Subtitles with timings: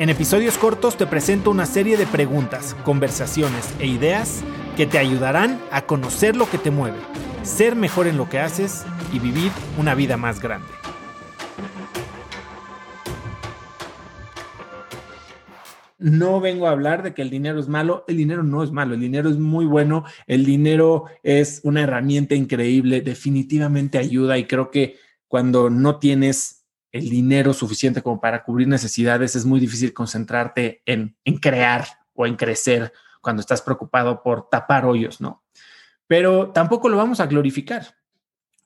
[0.00, 4.42] En episodios cortos te presento una serie de preguntas, conversaciones e ideas
[4.74, 6.96] que te ayudarán a conocer lo que te mueve,
[7.42, 10.68] ser mejor en lo que haces y vivir una vida más grande.
[15.98, 18.94] No vengo a hablar de que el dinero es malo, el dinero no es malo,
[18.94, 24.70] el dinero es muy bueno, el dinero es una herramienta increíble, definitivamente ayuda y creo
[24.70, 24.96] que
[25.28, 26.59] cuando no tienes
[26.92, 32.36] el dinero suficiente como para cubrir necesidades, es muy difícil concentrarte en, crear o en
[32.36, 35.44] crecer cuando estás preocupado por tapar hoyos, ¿no?
[36.06, 37.96] Pero tampoco lo vamos a glorificar.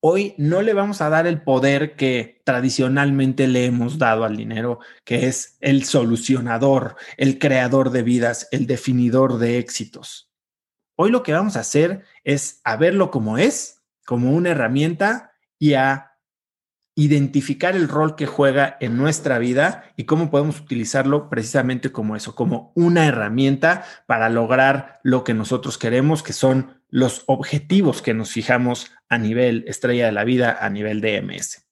[0.00, 4.78] Hoy no le vamos a dar el poder que tradicionalmente le hemos dado al dinero,
[5.04, 10.30] que es el solucionador, el creador de vidas, el definidor de éxitos.
[10.96, 15.74] Hoy lo que vamos a hacer es a verlo como es, como una herramienta y
[15.74, 16.05] a
[16.98, 22.34] identificar el rol que juega en nuestra vida y cómo podemos utilizarlo precisamente como eso,
[22.34, 28.32] como una herramienta para lograr lo que nosotros queremos, que son los objetivos que nos
[28.32, 31.66] fijamos a nivel estrella de la vida, a nivel de MS.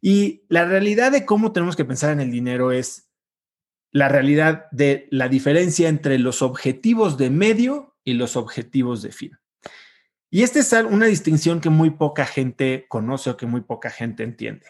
[0.00, 3.10] Y la realidad de cómo tenemos que pensar en el dinero es
[3.90, 9.41] la realidad de la diferencia entre los objetivos de medio y los objetivos de fin.
[10.34, 14.22] Y esta es una distinción que muy poca gente conoce o que muy poca gente
[14.22, 14.64] entiende.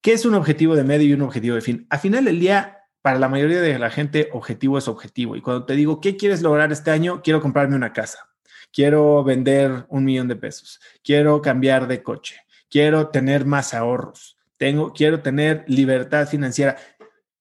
[0.00, 1.86] ¿Qué es un objetivo de medio y un objetivo de fin?
[1.90, 5.36] A final del día, para la mayoría de la gente, objetivo es objetivo.
[5.36, 7.20] Y cuando te digo, ¿qué quieres lograr este año?
[7.22, 8.30] Quiero comprarme una casa.
[8.72, 10.80] Quiero vender un millón de pesos.
[11.04, 12.36] Quiero cambiar de coche.
[12.70, 14.38] Quiero tener más ahorros.
[14.56, 16.78] Tengo, quiero tener libertad financiera.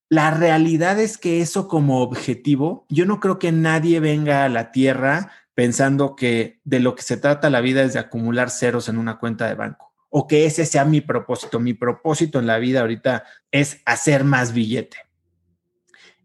[0.09, 4.73] La realidad es que eso como objetivo, yo no creo que nadie venga a la
[4.73, 5.31] tierra
[5.61, 9.19] pensando que de lo que se trata la vida es de acumular ceros en una
[9.19, 11.59] cuenta de banco o que ese sea mi propósito.
[11.59, 14.97] Mi propósito en la vida ahorita es hacer más billete.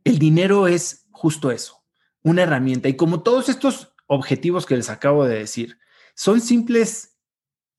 [0.05, 1.85] El dinero es justo eso,
[2.23, 2.89] una herramienta.
[2.89, 5.77] Y como todos estos objetivos que les acabo de decir,
[6.15, 7.19] son simples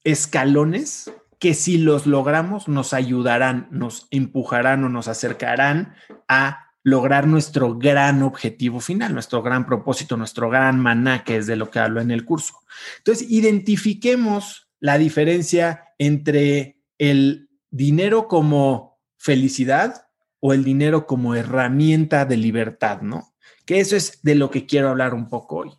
[0.04, 5.96] escalones que si los logramos nos ayudarán, nos empujarán o nos acercarán
[6.28, 11.58] a lograr nuestro gran objetivo final, nuestro gran propósito, nuestro gran maná, que es de
[11.58, 12.62] lo que hablo en el curso.
[13.00, 20.08] Entonces, identifiquemos la diferencia entre el dinero como felicidad
[20.40, 23.36] o el dinero como herramienta de libertad, ¿no?
[23.66, 25.72] Que eso es de lo que quiero hablar un poco hoy.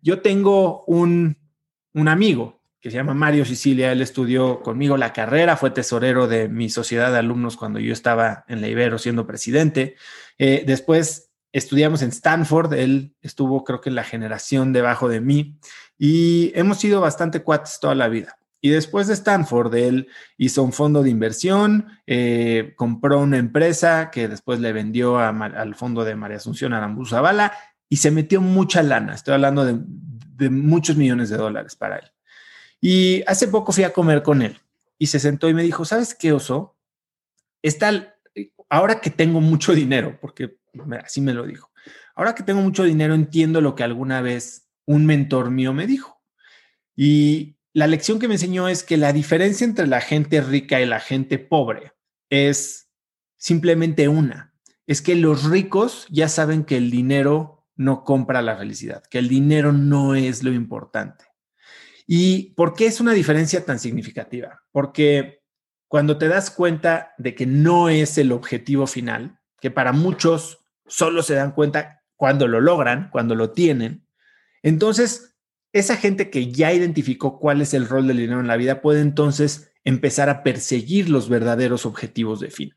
[0.00, 1.36] Yo tengo un,
[1.92, 3.92] un amigo que se llama Mario Sicilia.
[3.92, 8.44] Él estudió conmigo la carrera, fue tesorero de mi sociedad de alumnos cuando yo estaba
[8.46, 9.96] en la Ibero siendo presidente.
[10.38, 15.56] Eh, después estudiamos en Stanford, él estuvo creo que en la generación debajo de mí
[15.98, 18.36] y hemos sido bastante cuates toda la vida.
[18.60, 20.08] Y después de Stanford, él
[20.38, 26.02] hizo un fondo de inversión, eh, compró una empresa que después le vendió al fondo
[26.02, 27.52] de María Asunción Aramburu Zavala
[27.90, 29.14] y se metió mucha lana.
[29.14, 32.10] Estoy hablando de muchos millones de dólares para él.
[32.80, 34.58] Y hace poco fui a comer con él
[34.98, 36.76] y se sentó y me dijo, ¿sabes qué, Oso?
[37.62, 38.13] Está,
[38.68, 40.58] ahora que tengo mucho dinero, porque
[41.02, 41.70] así me lo dijo,
[42.14, 46.22] ahora que tengo mucho dinero entiendo lo que alguna vez un mentor mío me dijo.
[46.96, 50.86] Y la lección que me enseñó es que la diferencia entre la gente rica y
[50.86, 51.92] la gente pobre
[52.30, 52.90] es
[53.36, 54.54] simplemente una.
[54.86, 59.28] Es que los ricos ya saben que el dinero no compra la felicidad, que el
[59.28, 61.24] dinero no es lo importante.
[62.06, 64.62] ¿Y por qué es una diferencia tan significativa?
[64.70, 65.42] Porque
[65.88, 71.22] cuando te das cuenta de que no es el objetivo final, que para muchos solo
[71.22, 74.06] se dan cuenta cuando lo logran, cuando lo tienen,
[74.62, 75.36] entonces
[75.72, 79.00] esa gente que ya identificó cuál es el rol del dinero en la vida puede
[79.00, 82.74] entonces empezar a perseguir los verdaderos objetivos de fin.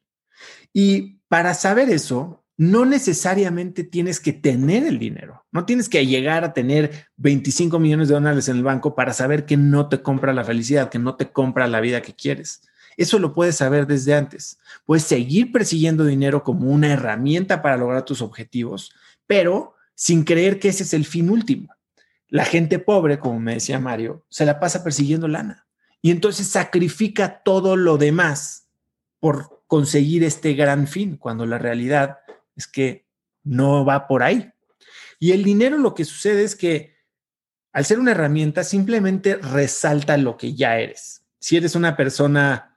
[0.73, 5.45] Y para saber eso, no necesariamente tienes que tener el dinero.
[5.51, 9.45] No tienes que llegar a tener 25 millones de dólares en el banco para saber
[9.45, 12.67] que no te compra la felicidad, que no te compra la vida que quieres.
[12.97, 14.59] Eso lo puedes saber desde antes.
[14.85, 18.91] Puedes seguir persiguiendo dinero como una herramienta para lograr tus objetivos,
[19.27, 21.73] pero sin creer que ese es el fin último.
[22.27, 25.67] La gente pobre, como me decía Mario, se la pasa persiguiendo lana
[26.01, 28.67] y entonces sacrifica todo lo demás
[29.19, 32.19] por conseguir este gran fin, cuando la realidad
[32.55, 33.05] es que
[33.43, 34.51] no va por ahí.
[35.19, 36.95] Y el dinero lo que sucede es que
[37.71, 41.23] al ser una herramienta simplemente resalta lo que ya eres.
[41.39, 42.76] si eres una persona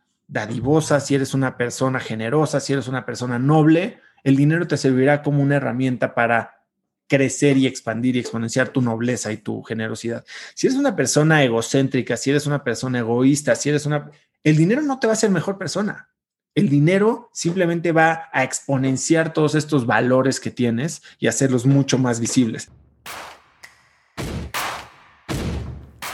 [1.01, 5.43] si eres una persona generosa, si eres una persona noble, el dinero te servirá como
[5.43, 6.61] una herramienta para
[7.09, 10.25] crecer y expandir y exponenciar tu nobleza y tu generosidad.
[10.55, 14.11] Si eres una persona egocéntrica, si eres una persona egoísta, si eres una...
[14.45, 16.09] El dinero no te va a hacer mejor persona.
[16.55, 22.21] El dinero simplemente va a exponenciar todos estos valores que tienes y hacerlos mucho más
[22.21, 22.71] visibles.